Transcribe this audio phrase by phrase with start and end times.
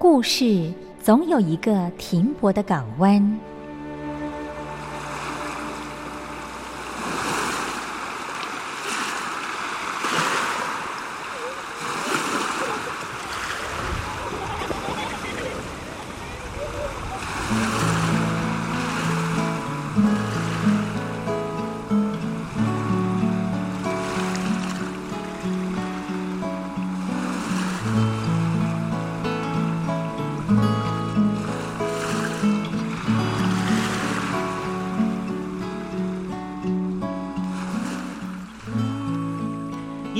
[0.00, 3.49] 故事总有一个停泊的港湾。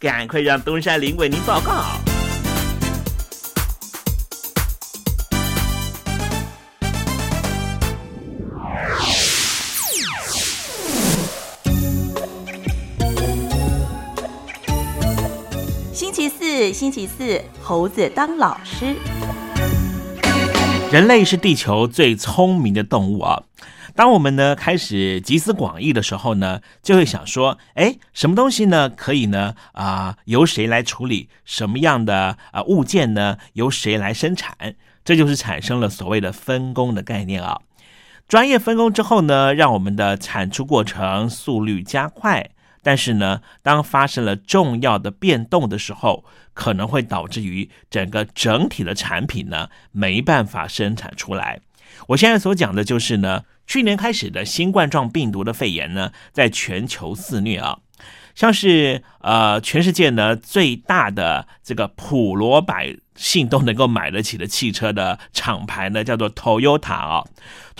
[0.00, 1.84] 赶快让东山林为您报告。
[15.92, 18.96] 星期四，星期四，猴子当老师。
[20.90, 23.42] 人类是地球最聪明的动物啊！
[24.00, 31.28] 当我们呢开始集思广益的时候呢，就会想说，哎，什么东西呢可以呢啊、由谁来处理？
[31.44, 34.74] 什么样的啊、物件呢由谁来生产？
[35.04, 37.60] 这就是产生了所谓的分工的概念啊。
[38.26, 42.52] 专业分工之后呢，让我们的产出过程速率加快。
[42.82, 46.24] 但是呢，当发生了重要的变动的时候，
[46.54, 51.60] 可能会导致于整个整体的产品呢没办法生产出来。
[52.10, 57.78] 我现在所讲的就是呢，去年开始的新冠状病毒的肺炎呢，在全球肆虐啊，
[58.34, 67.24] 像是呃全世界呢最大的这个普罗百姓都能够买得起的汽车的厂牌呢，叫做 Toyota 啊。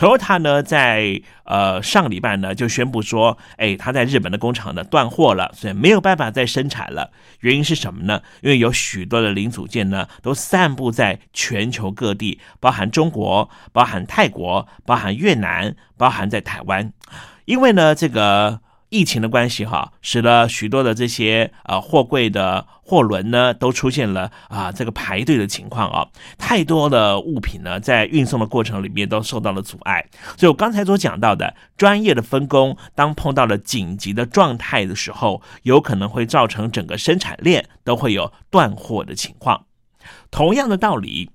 [0.01, 7.11] Toyota 呢，在呃上个礼拜呢就宣布说，哎，他在日本的工厂呢断货了，所以没有办法再生产了。
[7.41, 8.23] 原因是什么呢？
[8.41, 16.91] 因为有许多的零组件呢都散布在全球各地，包含中国、包含泰国、包含越南、包含在台湾。
[17.45, 18.61] 因为呢，这个
[18.91, 26.07] 疫情的关系哈，使得许多的这些呃货柜的货轮呢，都出现了啊这个排队的情况啊，
[26.37, 30.05] 太多的物品呢，在运送的过程里面都受到了阻碍。
[30.37, 39.67] 所以我刚才所讲到的专业的分工，当碰到了紧急的状态的时候，有可能会造成整个生产链都会有断货的情况。
[40.33, 41.31] 同样的道理，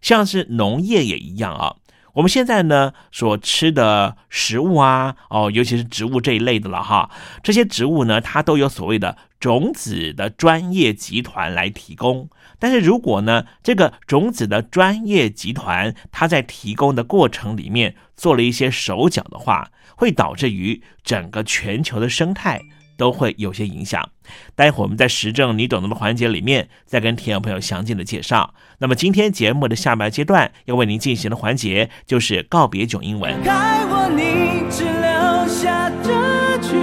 [0.00, 1.74] 像是农业也一样啊。
[2.14, 7.10] 我们现在呢所吃的食物啊，哦，尤其是植物这一类的了哈，
[7.42, 12.28] 这些植物呢，它都有所谓的种子的专业集团来提供。
[12.58, 22.60] 但是如果呢，这个种子的专业集团它在提供的过程里面做了一些手脚的话，会导致于整个全球的生态
[23.00, 24.06] 都会有些影响。
[24.54, 28.52] 待会我们在时政你懂得的环节里面，再跟听众朋友详尽的介绍。
[28.78, 33.34] 那么今天节目的下半阶段要为您进行的环节就是告别囧英文。
[33.42, 36.76] 该我你只留下这句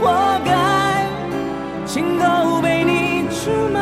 [0.00, 1.06] 活该，
[1.86, 3.80] 情都被你出卖，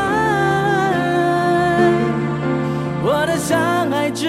[3.02, 4.28] 我的伤害值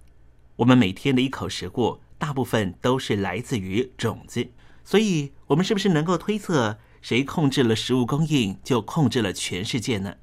[0.61, 4.47] 我们每天的一口食物，大部分都是来自于种子，
[4.85, 10.17] 所以，我们是不是能够推测，谁控制了食物供应，就控制了全世界呢？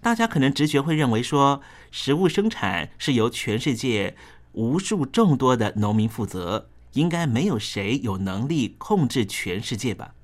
[0.00, 4.16] 大家可能直觉会认为说，食物生产是由全世界
[4.52, 10.14] 无数众多的农民负责，应该没有谁有能力控制全世界吧？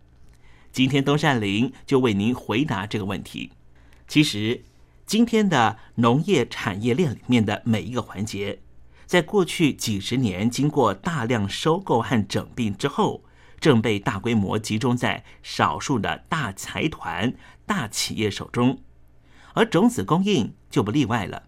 [0.71, 3.50] 今天东善林就为您回答这个问题。
[4.06, 4.62] 其实，
[5.04, 8.61] 今天的农业产业链里面的每一个环节。
[9.07, 13.23] 在过去几十年，经过大量收购和整并之后，
[13.61, 17.33] 正被大规模集中在少数的大财团、
[17.65, 18.81] 大企业手中，
[19.55, 21.45] 而种子供应就不例外了。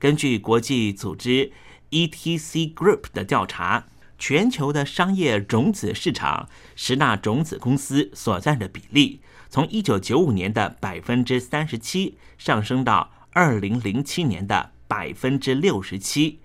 [0.00, 1.52] 根据国际组织
[1.90, 3.86] ETC Group 的调查，
[4.18, 16.40] 全球的商业种子市场十大种子公司所占的比例，从一九九五年的百分之三十七上升到二零零七年的百分之六十七。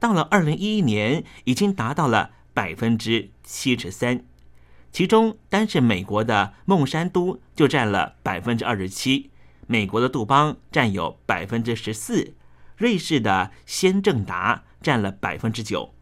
[0.00, 4.24] 到了二零一一年，已经达到了百分之七十三，
[4.90, 9.30] 其中单是美国的孟山都就占了百分之二十七，
[9.66, 12.34] 美国的杜邦占有百分之十四，
[12.76, 15.94] 瑞士的先正达占了百分之九。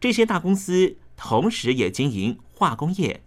[0.00, 3.22] 这些大公司同时也经营化工业，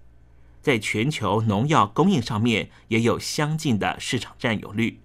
[0.62, 5.02] 在全球农药供应上面也有相近的市场占有率。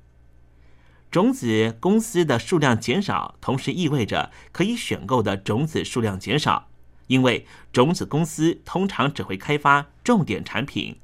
[1.16, 6.68] 种子公司的数量减少，同时意味着可以选购的种子数量减少，
[7.06, 11.00] 因为种子公司通常只会开发重点产品，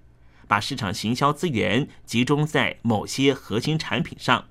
[0.46, 4.48] 把市场行销资源集中在某些核心产品上。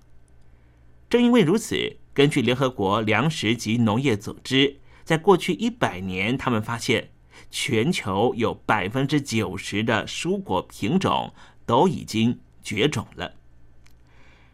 [1.08, 7.12] 正因为如此，根据联合国粮食及农业组织，在过去一百年，他们发现
[7.52, 11.32] 全球有百分之九十的蔬果品种
[11.68, 13.36] 都已经绝种了。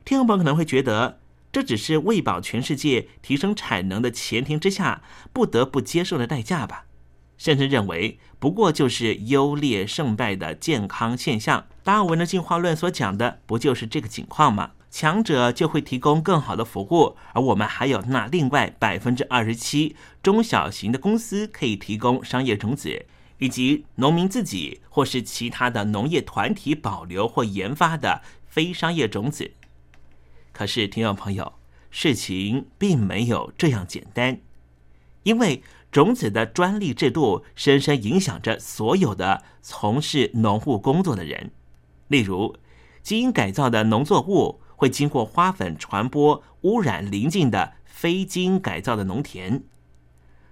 [0.07, 1.19] 听众朋友可能会觉得，
[1.51, 5.01] 这只是喂饱全世界、提升产能的前提之下
[5.33, 6.85] 不得不接受的代价吧？
[7.37, 11.67] 甚至认为，不过就是优劣胜败的健康现象。
[11.83, 14.71] 达尔文的进化论所讲的，不就是这个情况吗？
[14.89, 23.05] 强者就会提供更好的服务，而我们还有那另外百分之二十七中小型的公司可以提供商业种子，
[23.39, 29.51] 以及农民自己或是其他的农业团体保留或研发的非商业种子。
[30.57, 31.53] 可是，听众朋友，
[31.91, 34.39] 事情并没有这样简单，
[35.21, 35.61] 因为
[35.91, 41.51] 种子的专利制度深深影响着所有的从事农务工作的人。
[42.07, 42.55] 例如，
[43.03, 49.61] 基因改造的农作物会经过花粉传播，污染邻近的非基因改造的农田，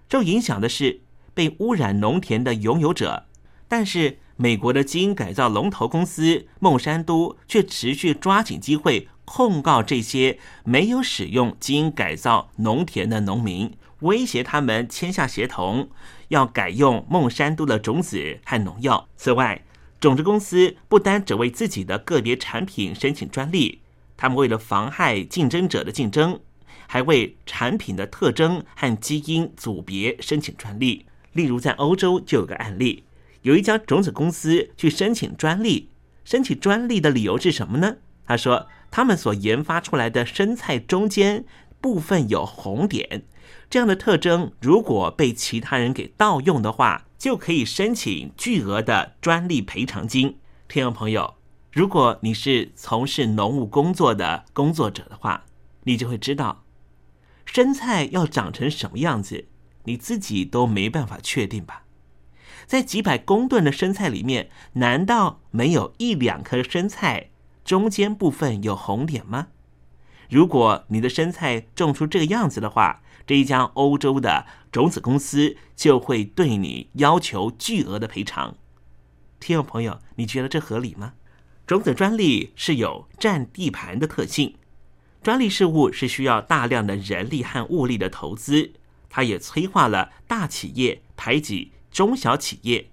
[0.07, 1.01] 这影响的是
[1.33, 3.25] 被污染农田的拥有者。
[3.67, 9.09] 但是，美国的基因改造龙头公司孟山都却持续抓紧机会。
[9.25, 15.89] 控告这些没有使用基因改造农田的农民，威胁他们签下协同，
[16.27, 19.07] 要改用孟山都的种子和农药。
[19.17, 19.63] 此外，
[19.99, 23.81] 种子公司不单只为自己的个别产品申请专利，
[24.15, 26.39] 他们为了妨害竞争者的竞争，
[26.85, 31.07] 还为产品的特征和基因组别申请专利。
[31.33, 33.03] 例如，在欧洲就有个案例，
[33.41, 35.89] 有一家种子公司去申请专利，
[36.23, 37.97] 申请专利的理由是什么呢？
[38.27, 38.67] 他说。
[38.91, 41.45] 他们所研发出来的生菜中间
[41.81, 43.23] 部分有红点，
[43.69, 50.37] 这样的特征如果被其他人给盗用的话，就可以申请巨额的专利赔偿金。
[50.67, 51.35] 听众朋友，
[51.71, 55.45] 如果你是从事农务工作的工作者的话，
[55.83, 56.63] 你就会知道，
[57.45, 59.47] 生菜要长成什么样子，
[59.83, 61.83] 你自己都没办法确定吧？
[62.65, 67.29] 在几百公吨的生菜里面，难道没有一两颗生菜？
[67.65, 69.47] 中间部分有红点吗？
[70.29, 78.55] 如果你的生菜种出这个样子的话，这一家欧洲的种子公司就会对你要求巨额的赔偿。
[79.39, 81.13] 听众朋友，你觉得这合理吗？
[81.65, 84.55] 种子专利是有占地盘的特性，
[85.23, 88.73] 专利事务是需要大量的人力和物力的投资，
[89.09, 92.91] 它也催化了大企业排挤中小企业，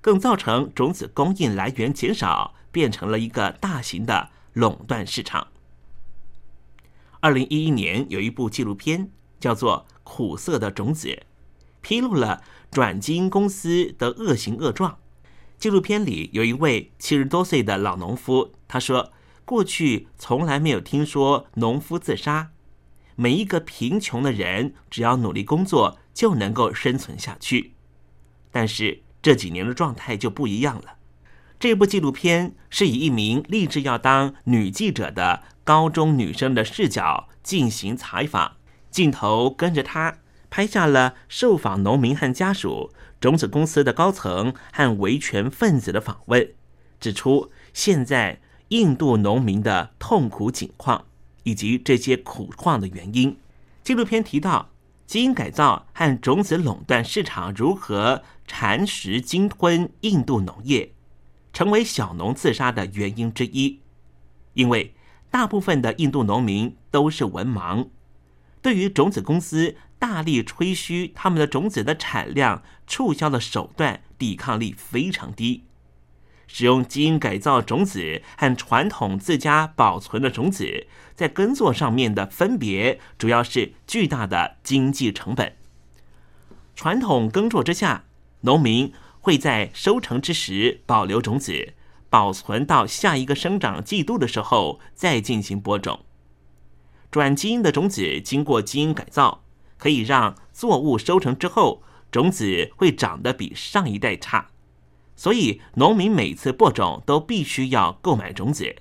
[0.00, 5.48] 更造成种子供应来源减少，变成了一个大型的垄断市场。
[7.20, 11.08] 二零一一年有一部纪录片叫做《苦涩的种子》，
[11.80, 14.98] 披露了转基因公司的恶行恶状。
[15.58, 19.12] 纪录片里有一位七十多岁的老农夫，他说
[19.44, 22.52] ：“过去从来没有听说农夫自杀。
[23.16, 27.72] 每一个贫穷的人，只要努力工作就能够生存下去。
[28.52, 30.94] 但是这几年的状态就不一样了。
[31.60, 38.56] 这部纪录片是以一名立志要当女记者的高中女生的视角进行采访，
[38.90, 40.16] 镜头跟着她
[40.48, 46.48] 拍下了受访农民和家属。”种子公司的高层和维权分子的访问，
[46.98, 51.04] 指出现在印度农民的痛苦境况
[51.42, 53.36] 以及这些苦况的原因。
[53.84, 54.70] 纪录片提到，
[55.08, 60.92] 基因改造和种子垄断市场如何蚕食鲸吞印度农业，
[61.52, 63.80] 成为小农自杀的原因之一。
[64.52, 64.94] 因为
[65.30, 67.88] 大部分的印度农民都是文盲，
[68.60, 69.74] 对于种子公司。
[70.00, 75.64] 大力吹嘘他们的种子的产量，促销的手段抵抗力非常低。
[76.48, 85.54] 使用基因改造种子和传统自家保存的种子，在耕作上面的分别，主要是巨大的经济成本。
[86.74, 88.06] 传统耕作之下，
[88.40, 91.74] 农民会在收成之时保留种子，
[92.10, 96.00] 保存到下一个生长季度的时候再进行播种。
[97.12, 99.44] 转基因的种子经过基因改造。
[99.80, 104.48] 可以让作物收成之后，种子会长得比上一代差，
[105.18, 108.76] 所以农民每次播种都必须要购买种子。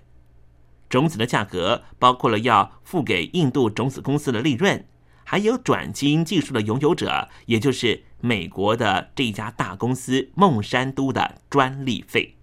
[0.88, 4.86] 种子的价格包括了要付给印度种子公司的利润，
[5.24, 12.36] 还有转基因技术的拥有者，也就是美国的这一家大公司孟山都的专利费。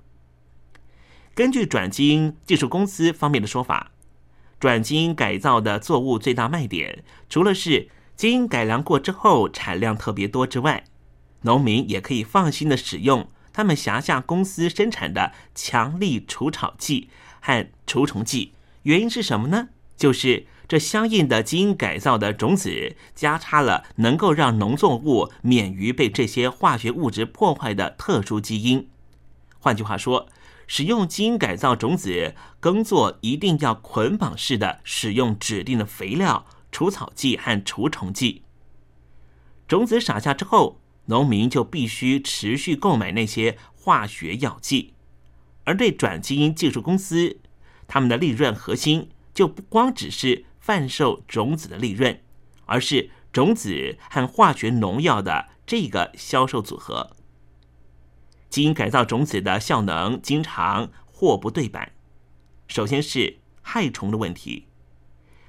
[1.33, 3.92] 根据转基因技术公司方面的说法，
[4.59, 10.83] 转基因改造的作物最大卖点，除了是基因改良过之后产量特别多之外，
[11.42, 17.08] 农民也可以放心的使用他们辖下公司生产的强力除草剂
[17.40, 18.52] 和除虫剂。
[18.82, 19.68] 原因是什么呢？
[19.96, 28.90] 就是这相应的基因改造的种子加插了能够让农作物免于被这些化学物质破坏的特殊基因。
[29.58, 30.28] 换句话说，
[30.66, 36.44] 使用基因改造种子耕作一定要捆绑式的使用指定的肥料。
[36.72, 38.42] 除草剂和除虫剂，
[39.68, 44.94] 种子撒下之后，农民就必须持续购买那些化学药剂。
[45.64, 47.38] 而对转基因技术公司，
[47.86, 52.20] 他们的利润核心就不光只是贩售种子的利润，
[52.66, 57.16] 而是种子和化学农药的这个销售组合。
[58.50, 61.92] 基因改造种子的效能经常货不对版。
[62.68, 64.66] 首先是害虫的问题，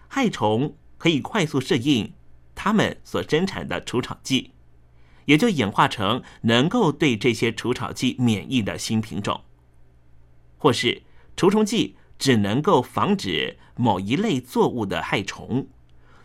[0.08, 0.76] 害虫。
[0.98, 2.14] 可以快速适应
[2.56, 4.54] 他们所生产的除草剂，
[5.26, 9.42] 也就演化成能够对这些除草剂免疫的新品种，
[10.58, 11.04] 或是
[11.36, 15.68] 除虫剂只能够防止某一类作物的害虫，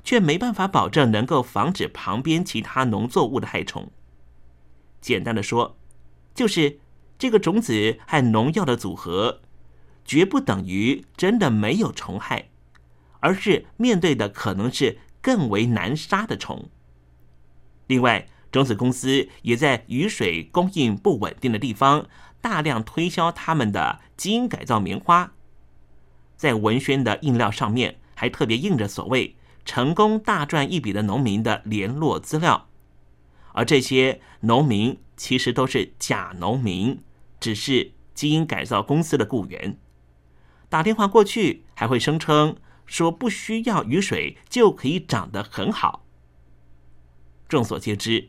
[0.04, 3.90] 却没办法保证能够防止旁边其他农作物的害虫。
[5.00, 5.76] 简单的说，
[6.34, 6.78] 就是
[7.18, 9.40] 这个种子和农药的组合，
[10.04, 12.50] 绝不等于真的没有虫害。
[13.22, 16.70] 而是面对的可能是更为难杀的虫。
[17.86, 22.06] 另外，种子公司也在雨水供应不稳定的地方
[22.40, 25.32] 大量推销他们的基因改造棉花，
[26.36, 32.68] 在文宣的印料上面还特别印着所谓“成功大赚一笔”的农民的联络资料，
[33.52, 37.02] 而这些农民其实都是假农民，
[37.38, 39.78] 只是基因改造公司的雇员。
[40.68, 42.56] 打电话过去还会声称。
[42.86, 46.04] 说不需要雨水就可以长得很好。
[47.48, 48.26] 众所皆知，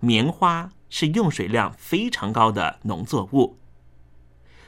[0.00, 3.58] 棉花是用水量非常高的农作物。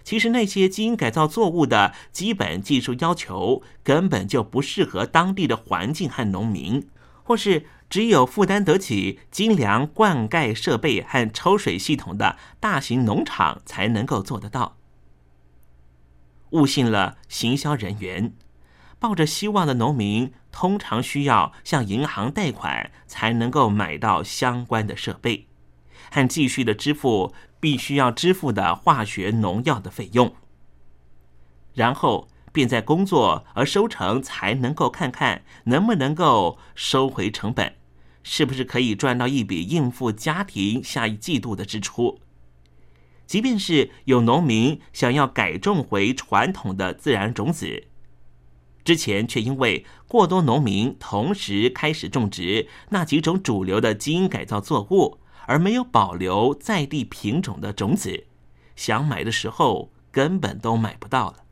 [0.05, 6.89] 其实那些基因改造作物的基本技术要求根本就不适合当地的环境和农民，
[7.23, 14.77] 或是只有负担得起精良灌溉设备和抽水系统的大型农场才能够做得到。
[16.51, 18.33] 误信了行销人员。
[19.01, 25.47] 抱着希望的农民，通常需要向银行贷款才能够买到相关的设备，
[26.11, 30.35] 和继续的支付必须要支付的化学农药的费用，
[31.75, 37.75] 然后便在工作而收成才能够看看能不能够收回成本，
[38.23, 42.21] 是不是可以赚到一笔应付家庭下一季度的支出。
[43.27, 47.88] 即便是有农民想要改种回传统的自然种子，
[48.89, 58.25] 之前却因为过多农民同时开始种植那几种主流的基因改造作物，而没有保留在地品种的种子，
[58.77, 61.45] 想买的时候根本都买不到了。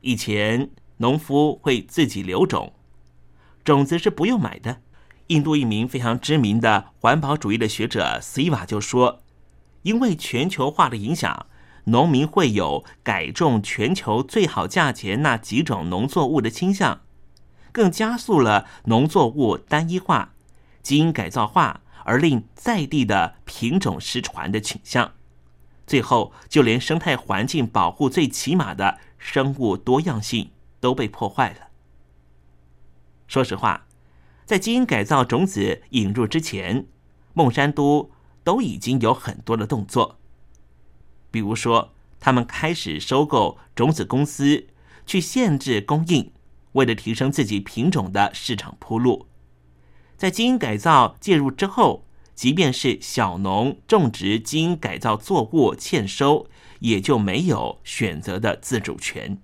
[0.00, 2.72] 以前农夫会自己留种，
[3.62, 4.80] 种子是不用买的。
[5.28, 9.20] 印度一名非常知名的环保主义的学者斯伊瓦就说。
[9.82, 11.46] 因为全球化的影响，
[11.84, 17.00] 农民会有改种全球最好价钱那几种农作物的倾向，
[17.72, 20.32] 更加速了农作物单一化、
[20.82, 25.12] 基因改造化，而令在地的品种失传的倾向。
[25.86, 31.68] 最后，就连生态环境保护最起码的生物多样性都被破坏了。
[33.26, 33.86] 说实话，
[34.44, 36.86] 在基因改造种子引入之前，
[37.32, 38.10] 孟山都。
[38.44, 40.18] 都已经有很多的动作，
[41.34, 44.68] 比如说，他们开始收购种子公司，
[45.04, 46.30] 去限制供应，
[46.74, 49.26] 为了提升自己品种的市场铺路。
[50.16, 56.46] 在基因改造介入之后，即便是小农种植基因改造作物欠收，
[56.78, 59.42] 也就没有选择的自主权。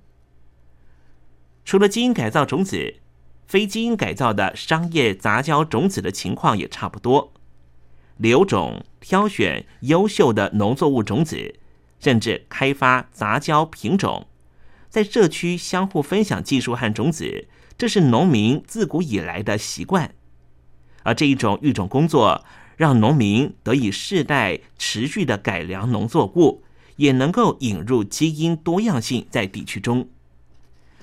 [1.64, 3.00] 除了基因改造种子，
[3.48, 7.32] 非基因改造的商业杂交种子的情况也差不多。
[8.16, 11.56] 留种、挑选优秀的农作物种子，
[12.00, 14.26] 甚至开发杂交品种，
[14.88, 17.46] 在社区相互分享技术和种子，
[17.78, 20.14] 这是农民自古以来的习惯。
[21.02, 22.44] 而这一种育种工作，
[22.76, 26.62] 让农民得以世代持续的改良农作物，
[26.96, 30.08] 也能够引入基因多样性在地区中。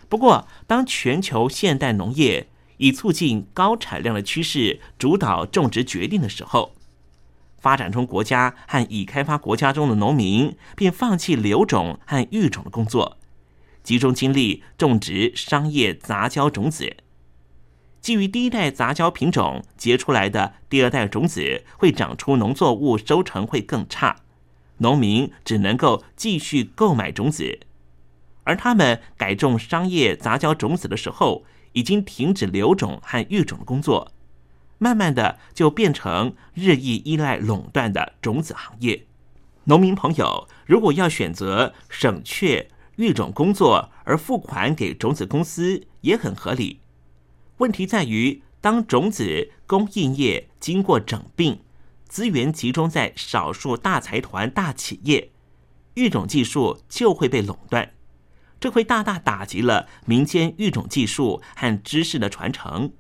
[0.10, 6.74] 不过，当全球现代农业以促进高产量的趋势主导种植决定的时候，
[7.68, 13.18] 发展中国家和已开发国家中的农民便放弃留种和育种的工作，
[13.84, 16.96] 集中精力种植商业杂交种子。
[18.00, 24.16] 基于第一代杂交品种结出来的第二代种子会长出农作物收成会更差，
[24.78, 27.60] 农民只能够继续购买种子。
[28.46, 34.14] 而他们改种商业杂交种子的时候，已经停止留种和育种的工作。
[34.78, 39.06] 慢慢的就变成日益依赖垄断的种子行业。
[39.66, 46.80] 农民朋友如果要选择省却育种工作而付款给种子公司，也很合理。
[47.58, 51.60] 问题在于，当种子供应业经过整并，
[52.08, 55.32] 资源集中在少数大财团、大企业，
[55.96, 57.92] 育种技术就会被垄断，
[58.60, 62.94] 这会大大打击了民间育种技术和知识的传承。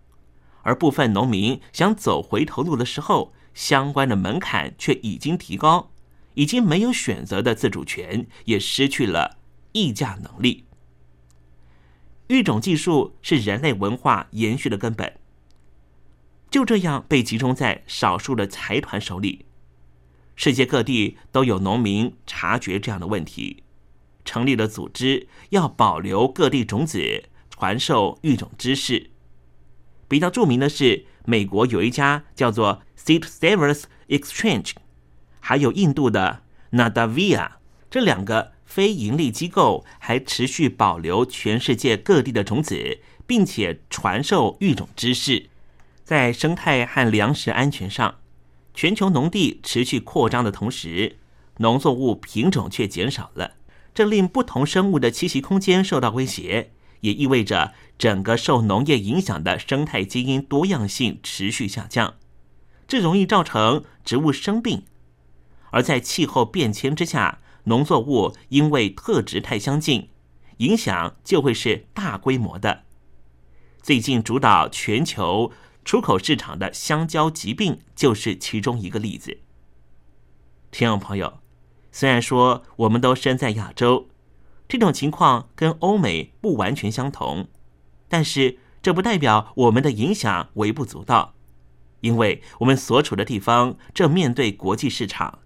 [0.68, 5.92] 而部分农民想走回头路的时候，相关的门槛却已经提高，
[6.34, 9.38] 已经没有选择的自主权，也失去了
[9.72, 10.66] 议价能力。
[12.28, 15.18] 育种技术是人类文化延续的根本，
[16.52, 19.46] 就这样被集中在少数的财团手里。
[20.36, 23.64] 世界各地都有农民察觉这样的问题，
[24.26, 29.12] 成立了组织，要保留各地种子，传授育种知识。
[30.08, 34.72] 比较著名的是，美国有一家叫做 Seed Savers Exchange，
[35.40, 36.42] 还有印度的
[36.72, 37.50] Nadavia，
[37.90, 45.50] 这两个非盈利机构还持续保留全世界各地的种子，并且传授育种知识。
[46.04, 48.16] 在生态和粮食安全上，
[48.74, 51.18] 全球农地持续扩张的同时，
[51.58, 53.56] 农作物品种却减少了，
[53.94, 56.72] 这令不同生物的栖息空间受到威胁。
[57.02, 62.16] 也意味着整个受农业影响的生态基因多样性持续下降，
[62.88, 64.86] 这容易造成植物生病。
[65.72, 70.10] 而在气候变迁之下，农作物因为特质太相近，
[70.58, 72.84] 影响就会是大规模的。
[73.82, 75.52] 最近主导全球
[75.84, 79.40] 出口市场的香蕉疾病就是其中一个例子。
[80.70, 81.40] 听众朋友，
[81.92, 84.08] 虽然说我们都身在亚洲。
[84.70, 87.48] 这种情况跟欧美不完全相同，
[88.10, 91.34] 但是这不代表我们的影响微不足道，
[92.02, 95.40] 因为我们所处的地方正面对国际市场，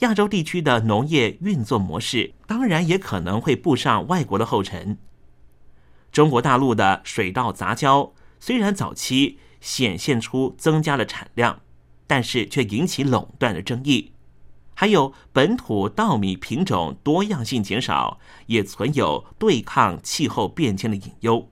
[0.00, 4.98] 亚洲地区的农业运作模式当然也可能会步上外国的后尘。
[6.12, 11.60] 中国大陆的水稻杂交虽然早期显现出增加了产量，
[12.06, 14.12] 但是却引起垄断的争议。
[14.74, 21.50] 还有本土稻米品种多样性减少，也存有对抗气候变迁的隐忧。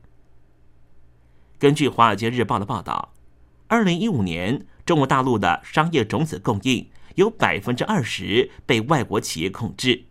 [1.67, 3.13] 根据《华尔街日报》的报道，
[3.67, 10.05] 二零一五年中国大陆的商业种子供应有百分之二十被外国企业控制。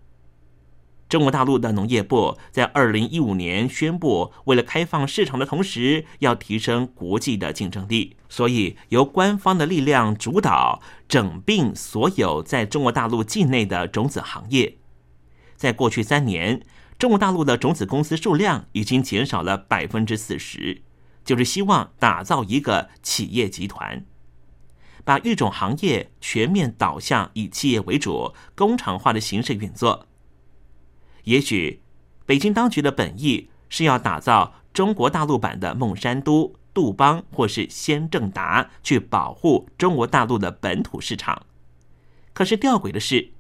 [1.08, 14.76] 中国大陆的农业部在二零一五年宣布，为了开放市场的同时，要提升国际的竞争力，所以由官方的力量主导整并所有在中国大陆境内的种子行业。
[15.56, 16.62] 在过去三年，
[17.00, 20.82] 中国大陆的种子公司数量已经减少了百分之四十，
[21.26, 24.06] 就是希望打造一个企业集团，
[25.04, 30.08] 把育种行业全面导向以企业为主、工厂化的形式运作。
[31.24, 31.82] 也许，
[32.28, 41.48] 北京当局的本意是要打造中国大陆版的孟山都、杜邦或是先正达，去保护中国大陆的本土市场。
[42.34, 43.32] 可是吊诡的是，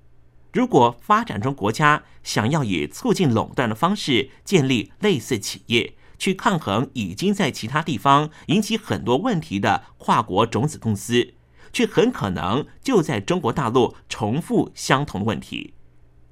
[0.51, 11.33] 如果发展中国家想要以促进垄断的方式建立类似企业，去抗衡已经在其他地方引起很多问题的跨国种子公司，
[11.73, 15.73] 却很可能就在中国大陆重复相同的问题。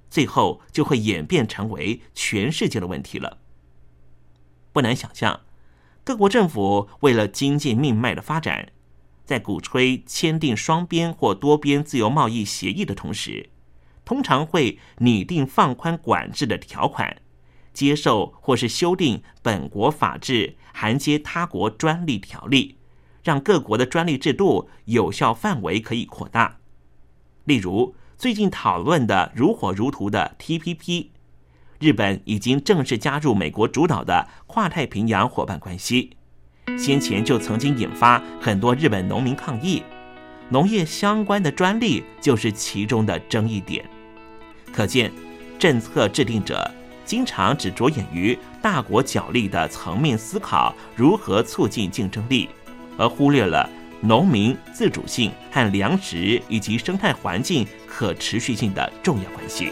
[0.09, 3.39] 最后就会演变成为全世界的问题了。
[4.71, 5.41] 不难想象，
[6.03, 8.71] 各国政府为了经济命脉的发展，
[9.25, 13.49] 在鼓吹签订双边或多边自由贸易协议的同时，
[14.05, 17.21] 通常会拟定放宽管制的条款，
[17.73, 22.77] 接受或是修订本国法制衔接他国专利条例，
[23.23, 26.59] 让各国的专利制度有效范围可以扩大。
[27.45, 27.95] 例如。
[28.15, 31.07] 最近讨论的如火如荼的 TPP，
[31.79, 36.15] 日本已经正式加入美国主导的跨太平洋伙伴关系，
[36.77, 39.83] 先前就曾经引发很多日本农民抗议，
[40.47, 43.83] 农业相关的专利就是其中的争议点。
[44.71, 45.11] 可见，
[45.59, 46.71] 政策制定者
[47.05, 52.49] 经常只着眼于大国角力的层面思考如何促进竞争力，
[52.97, 53.69] 而忽略了。
[54.05, 59.71] 农民自主性和粮食以及生态环境可持续性的重要关系。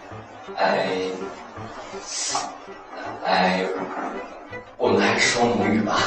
[0.57, 0.89] 哎，
[3.25, 3.65] 哎
[4.77, 5.99] 我们还是说母语吧。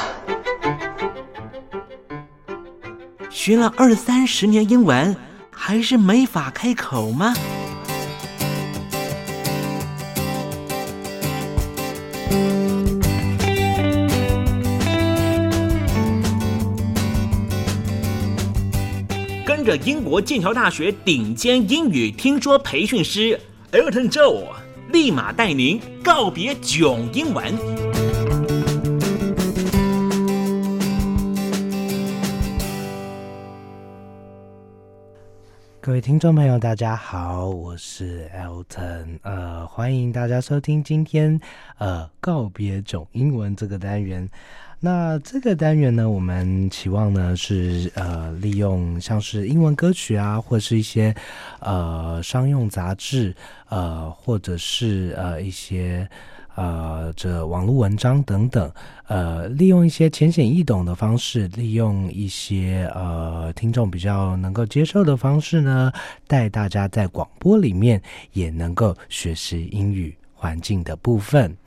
[3.29, 5.15] 学了二三十年英文，
[5.51, 7.33] 还是没法开口吗？
[19.45, 23.39] 跟着英国剑桥大学顶尖英语听说培训师
[23.75, 24.53] Elton Joe，
[24.93, 27.53] 立马带您告别囧英文。
[35.81, 41.37] 各位听众朋友，大家好，我是 Elton，呃，欢迎大家收听今天
[41.77, 44.29] 呃告别囧英文这个单元。
[44.79, 51.15] 那这个单元呢，我们期望呢是呃利用像是英文歌曲啊，或是一些
[51.59, 53.35] 呃商用杂志，
[53.69, 56.07] 呃，或者是呃一些。
[56.57, 58.71] 呃，这网络文章等等，
[59.07, 65.91] 呃，利用一些浅显易懂的方式，利用一些呃听众比较能够接受的方式呢，
[66.27, 71.57] 带大家在广播里面也能够学习英语环境的部分。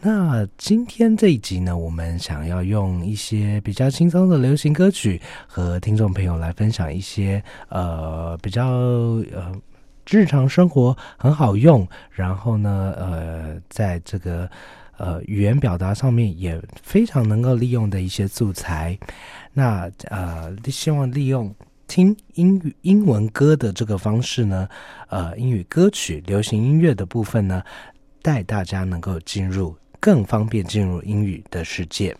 [0.00, 9.54] 那今天这一集呢，我们想要用一些比较轻松的流行歌曲，和听众朋友来分享一些呃比较呃。
[10.08, 14.48] 日常生活很好用，然后呢，呃，在这个
[14.98, 18.96] 呃语言表达上面也非常能够利用的一些素材。
[19.52, 21.52] 那呃，希望利用
[21.88, 24.68] 听英语英文歌的这个方式呢，
[25.08, 27.60] 呃，英语歌曲、流行音乐的部分呢，
[28.26, 32.12] 带大家能够进入更方便进入英语的世界。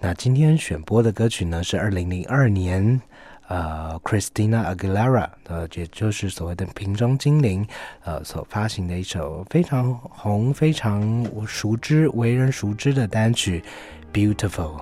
[0.00, 3.00] 那今天选播的歌曲呢，是二零零二年。
[3.48, 7.66] 呃，Christina Aguilera，呃，也就是所谓的瓶中精灵，
[8.04, 13.62] 呃，所发行的一首非常红、非常熟知、为人熟知的单曲
[14.14, 14.80] 《Beautiful》。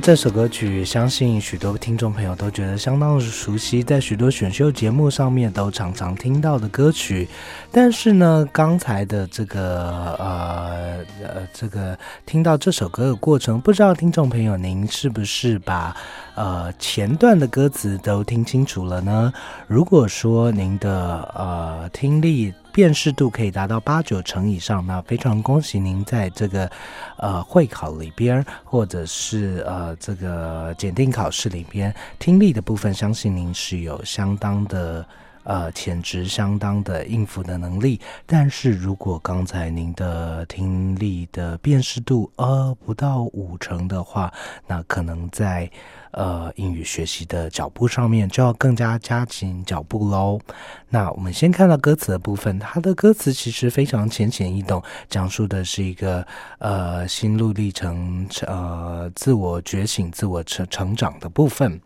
[0.00, 7.28] 这首歌曲相信许多听众朋友都觉得相当熟悉，在许多选秀节目上面都常常听到的歌曲。
[7.70, 15.96] 但是呢，刚才的这个呃呃这个听到这首歌的过程，不知道听众朋友您是不是把
[16.34, 19.32] 呃前段的歌词都听清楚了呢？
[19.66, 26.70] 如果说您的呃听力辨识度可以达到八九成以上，那非常恭喜您在这个
[27.18, 35.06] 呃会考里边，或者是呃这个检定考试里边，听力的部分，相信您是有相当的。
[35.46, 44.32] 呃，潜质相当的应付的能力，但是如果刚才您的听力的辨识度呃不到五成的话，
[44.66, 45.70] 那可能在
[46.14, 50.40] 呃英语学习的脚步上面就要更加加紧脚步喽。
[50.88, 56.26] 那我们先看到歌词的部分，它的歌词其实非常浅显易懂，讲述的是一个
[56.58, 61.80] 呃心路历程，呃自我觉醒、自我成成长的部分。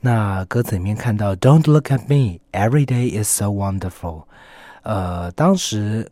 [0.00, 4.22] 那歌词里面看到 "Don't look at me, every day is so wonderful"，
[4.82, 6.10] 呃，当时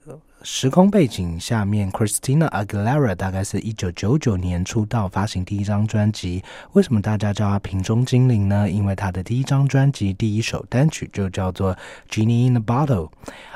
[0.49, 6.41] 时空背景下面，Christina Aguilera 大概是一九九九年出道，发行第一张专辑。
[6.71, 8.71] 为什么大家叫她瓶中精灵呢？
[8.71, 11.75] 因为她的第一张专辑第一首单曲就叫做
[12.09, 13.09] 《Genie in the Bottle》。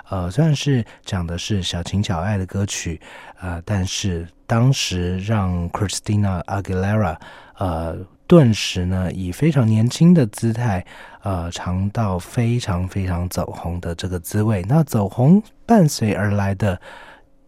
[0.09, 3.01] 呃，虽然是讲的是小情小爱的歌曲，
[3.41, 7.17] 呃，但是当时让 Christina Aguilera
[7.59, 7.99] 呃。
[8.31, 10.87] 顿时呢，以非常年轻的姿态，
[11.25, 14.65] 呃，尝到非常非常走红的这个滋味。
[14.69, 16.81] 那走红伴随而来的，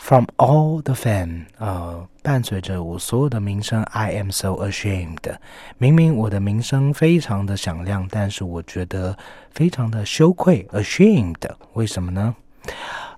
[0.04, 5.38] From all the fame，呃，伴随着我所有的名声，I am so ashamed。
[5.78, 9.18] 明明我的名声非常的响亮，但是我觉得
[9.52, 11.50] 非常的羞愧，ashamed。
[11.74, 12.34] 为什么呢？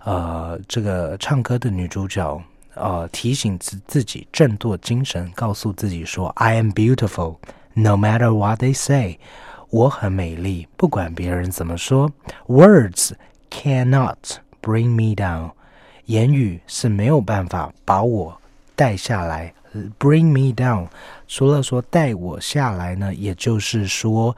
[0.03, 2.41] 呃，这个唱歌的女主角，
[2.74, 9.19] 呃，提醒自自己振作精神，告诉自己说，I am beautiful，no matter what they say。
[9.69, 12.11] 我很美丽，不管别人怎么说。
[12.47, 13.11] Words
[13.51, 14.17] cannot
[14.63, 15.51] bring me down。
[16.07, 18.40] 言语是没有办法把我
[18.74, 19.52] 带下来
[19.98, 20.88] ，bring me down。
[21.28, 24.36] 除了说带我下来呢，也就是说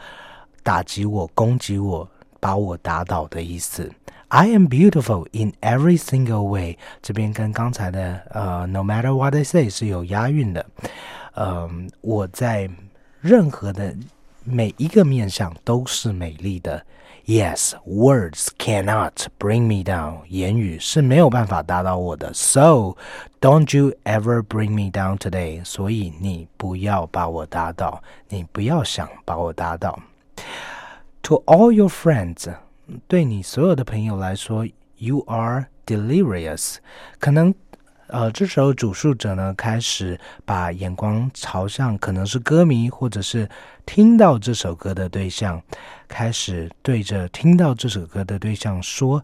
[0.63, 2.09] 打击我、攻击我、
[2.41, 3.91] 把我打倒的意思。
[4.29, 6.79] I am beautiful in every single way。
[7.03, 10.67] 这边跟刚才的呃，no matter what I say 是有押韵的。
[11.35, 12.69] 嗯，我在
[13.21, 13.95] 任何的
[14.45, 16.85] 每一个面相都是美丽的。
[17.28, 20.26] Yes, words cannot bring me down.
[20.28, 22.34] 言语是没有办法打倒我的。
[22.34, 22.98] So,
[23.40, 25.64] don't you ever bring me down today.
[25.64, 29.98] 所以你不要把我打倒，你不要想把我打倒。
[31.24, 32.54] To all your friends，
[33.08, 34.68] 对你所有的朋友来说，
[34.98, 36.76] you are delirious。
[37.20, 37.56] 可能
[38.09, 43.49] 呃，这时候主述者呢，开始把眼光朝向可能是歌迷，或者是
[43.85, 45.63] 听到这首歌的对象，
[46.09, 49.23] 开始对着听到这首歌的对象说：，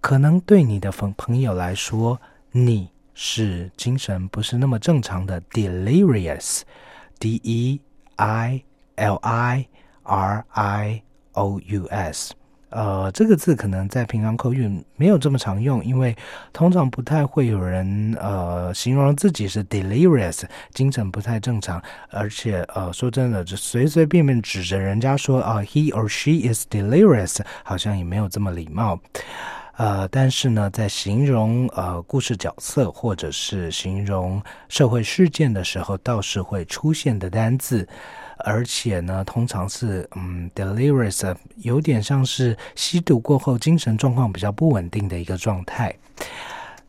[0.00, 2.20] 可能对你的朋朋友来说，
[2.52, 7.80] 你是精神不是那么正常的，delirious，d e
[8.16, 8.62] i
[8.96, 9.66] l i
[10.02, 11.02] r i
[11.32, 12.34] o u s。
[12.70, 16.14] 呃，这个字可能在平常口语没有这么常用，因为
[16.52, 20.42] 通常不太会有人呃形容自己是 delirious，
[20.74, 21.82] 精神不太正常。
[22.10, 29.00] 而且呃，说真的，就随随便便指着人家说啊，he or she is delirious，好像也没有这么礼貌。
[29.78, 37.88] 呃，但是呢，在形容呃故事角色或者是形容社会事件的时候，倒是会出现的单字。
[38.37, 45.95] 而且呢，通常是嗯，delirious，有点像是吸毒过后精神状况比较不稳定的一个状态。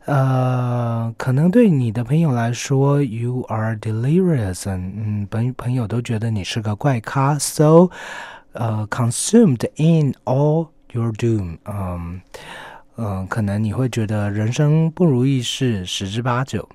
[0.05, 7.89] 呃，可能对你的朋友来说，you are delirious，嗯，朋朋友都觉得你是个怪咖，so，
[8.53, 12.21] 呃，consumed in all your doom，嗯
[12.97, 16.69] 嗯，可能你会觉得人生不如意事十之八九，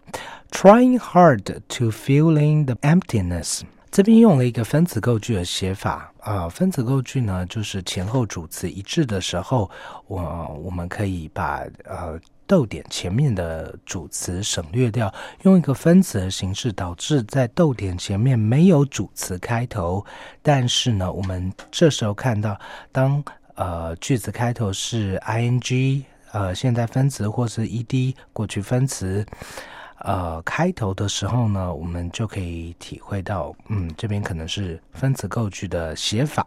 [0.50, 3.60] trying hard to feeling the emptiness。
[3.95, 9.71] 这边用了一个分词构句的写法啊，分词构句呢，就是前后主词一致的时候，
[10.07, 20.05] 我我们可以把呃逗点前面的主词省略掉，用一个分词的形式，导致在逗点前面没有主词开头。
[20.41, 22.59] 但是呢，我们这时候看到，
[22.91, 23.23] 当
[23.53, 29.25] 呃句子开头是 ing 呃现在分词或是 ed 过去分词。
[30.05, 36.45] 呃，开头的时候呢，我们就可以体会到，嗯，这边可能是分词构句的写法。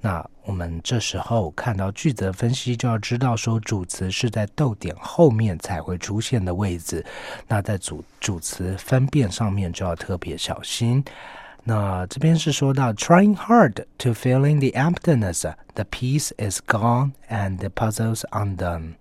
[0.00, 7.04] 那我们这时候看到句子的分析，就要知道说主词是在逗点后面才会出现的位置。
[7.46, 11.04] 那在主主词分辨上面就要特别小心。
[11.62, 15.42] 那这边是说到 trying hard to fill in the emptiness,
[15.74, 18.94] the piece is gone and the puzzle's undone。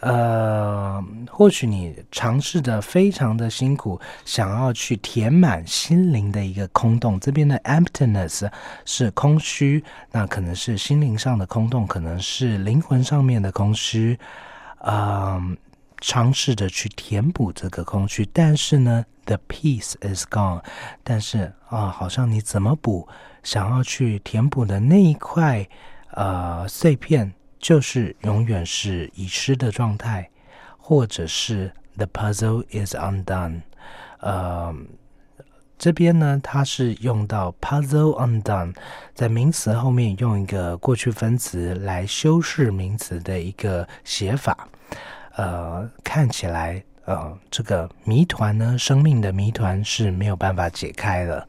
[0.00, 7.18] 呃，或许你尝试的非常的辛苦，想要去填满心灵的一个空洞。
[7.18, 8.50] 这边的 emptiness
[8.84, 9.82] 是空虚，
[10.12, 14.18] 那可能是心灵上的空洞，可能是灵魂上面的空虚。
[14.80, 15.56] 嗯，
[16.00, 20.62] 尝试着去填补这个空虚，但是呢，the piece is gone。
[21.02, 23.08] 但是啊，好像你怎么补，
[23.42, 25.66] 想要去填补的那一块
[26.10, 27.32] 呃碎片。
[27.58, 30.28] 就是永远是遗失的状态，
[30.78, 33.62] 或者是 the puzzle is undone。
[34.20, 34.74] 呃，
[35.78, 38.74] 这边呢，它是用到 puzzle undone，
[39.14, 44.68] 在名词后面用一个过去分词来修饰名词的一个写法。
[45.36, 51.48] 呃，看起来，呃，这个谜团呢，生命的谜团是没有办法解开的。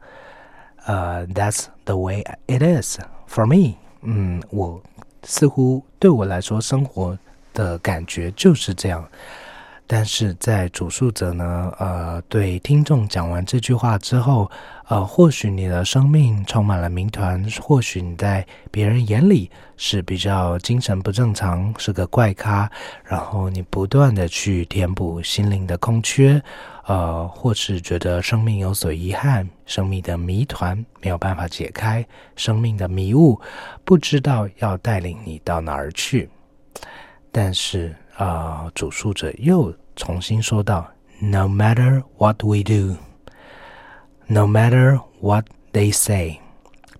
[0.84, 2.98] 呃，That's the way it is
[3.28, 3.76] for me。
[4.02, 4.82] 嗯，我。
[5.28, 7.16] 似乎对我来说，生活
[7.52, 9.06] 的感觉就是这样。
[9.86, 14.50] 但是在主述者呢，呃，对听众讲完这句话之后，
[14.88, 22.70] 呃，或许你的生命充满了谜团，或许你在别人眼里是比较精神不正常，是个怪咖，
[23.04, 26.42] 然后你不断的去填补心灵的空缺，
[26.86, 32.02] 呃，或是觉得生命有所遗憾，生命的谜团没有办法解开，
[32.34, 33.38] 生命的迷雾
[33.84, 36.28] 不知道要带领你到哪儿去，
[37.30, 37.94] 但是。
[38.18, 40.84] 啊，主述者又重新说道
[41.20, 42.96] ：“No matter what we do,
[44.27, 46.39] no matter what they say，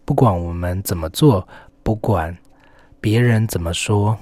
[0.06, 1.48] 不管我们怎么做，
[1.84, 2.38] 不管
[3.00, 4.18] 别人怎么说，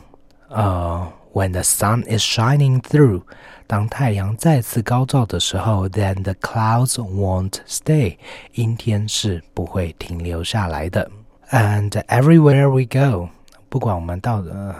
[0.49, 3.22] 呃，When the sun is shining through，
[3.68, 8.18] 当太阳再次高照的时候，then the clouds won't stay，
[8.54, 11.10] 阴天是不会停留下来的。
[11.49, 13.30] And everywhere we go，
[13.70, 14.76] 不管我们到呃。”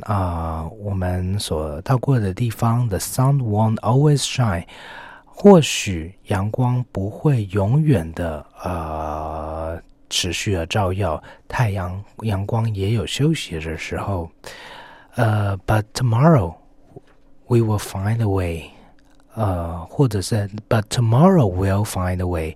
[0.00, 4.64] 啊，我们所到过的地方，the sun won't always shine。
[5.41, 14.29] 或许阳光不会永远的呃持续的照耀，太阳阳光也有休息的时候。
[15.15, 16.53] 呃，but tomorrow
[17.47, 18.69] we will find a way。
[19.35, 22.53] 呃，或者是 but tomorrow we'll find a way。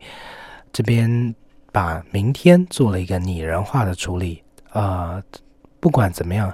[0.73, 1.33] 这边
[1.71, 4.43] 把明天做了一个拟人化的处理。
[4.73, 5.23] 呃，
[5.79, 6.53] 不管怎么样。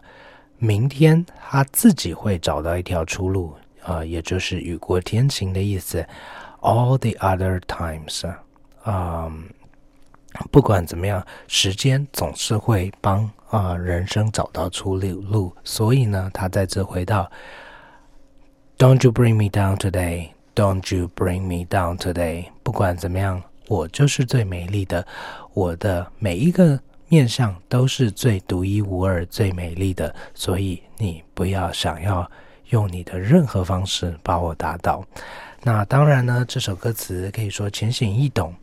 [0.62, 3.56] 明天他自己会找到一条出路，
[3.90, 6.06] 啊，也就是雨过天晴的意思。
[6.62, 8.32] All the other times，
[8.84, 9.32] 啊，
[10.52, 15.56] 不管怎么样，时间总是会帮啊人生找到出路。
[15.64, 17.32] 所以呢，他再次回到
[18.78, 20.30] ，Don't you bring me down today?
[20.54, 22.46] Don't you bring me down today?
[22.62, 25.06] 不管怎么样，我就是最美丽的，
[25.54, 26.80] 我的每一个。
[27.12, 32.30] 面相都是最独一无二、最美丽的，所以你不要想要
[32.70, 35.04] 用你的任何方式把我打倒。
[35.62, 38.54] 那当然呢，这首歌词可以说浅显易懂。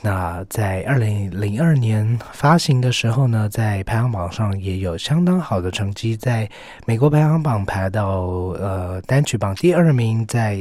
[0.00, 6.48] 那在二零零二年发行的时候呢，在排行榜上也有相当好的成绩，在
[6.86, 8.18] 美国排行榜排到
[8.60, 10.56] 呃单曲榜第二名，在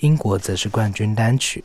[0.00, 1.62] 英国则是冠军单曲。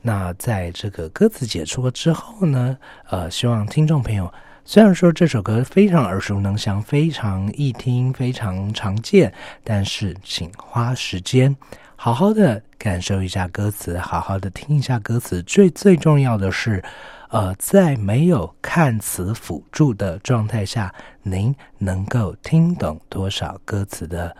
[0.00, 2.78] 那在这个歌词解说之后呢，
[3.10, 4.32] 呃，希望听众朋友。
[4.70, 9.32] 虽然说这首歌非常耳熟能详、非常易听、非常常见，
[9.64, 11.56] 但是请花时间
[11.96, 15.42] 好好的感受一下歌词，好好的听一下歌词。
[15.44, 16.84] 最最重要的是，
[17.30, 24.36] 呃，在没有看词辅助的状态下，您能够听懂多少歌词的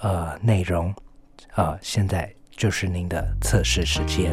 [0.00, 0.94] 呃内容？
[1.56, 4.32] 呃，现在就是您的测试时间。